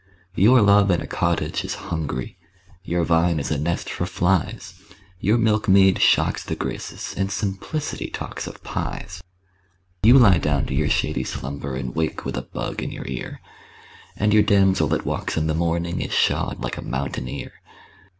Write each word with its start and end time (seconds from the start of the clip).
Your 0.33 0.63
love 0.63 0.89
in 0.89 0.99
a 0.99 1.05
cottage 1.05 1.63
is 1.63 1.75
hungry, 1.75 2.35
Your 2.83 3.03
vine 3.03 3.39
is 3.39 3.51
a 3.51 3.59
nest 3.59 3.87
for 3.87 4.07
flies 4.07 4.73
Your 5.19 5.37
milkmaid 5.37 6.01
shocks 6.01 6.43
the 6.43 6.55
Graces, 6.55 7.13
And 7.15 7.31
simplicity 7.31 8.09
talks 8.09 8.47
of 8.47 8.63
pies! 8.63 9.21
You 10.01 10.17
lie 10.17 10.39
down 10.39 10.65
to 10.65 10.73
your 10.73 10.89
shady 10.89 11.23
slumber 11.23 11.75
And 11.75 11.93
wake 11.93 12.25
with 12.25 12.35
a 12.35 12.41
bug 12.41 12.81
in 12.81 12.91
your 12.91 13.05
ear, 13.07 13.41
And 14.15 14.33
your 14.33 14.41
damsel 14.41 14.87
that 14.87 15.05
walks 15.05 15.37
in 15.37 15.45
the 15.45 15.53
morning 15.53 16.01
Is 16.01 16.11
shod 16.13 16.61
like 16.63 16.77
a 16.77 16.81
mountaineer. 16.81 17.51